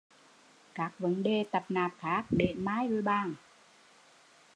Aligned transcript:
Các 0.73 0.93
vấn 0.99 1.23
đề 1.23 1.45
tạp 1.51 1.71
nạp 1.71 1.91
khác 1.99 2.25
để 2.29 2.53
mai 2.57 2.87
rồi 2.87 3.01
bàn 3.01 3.33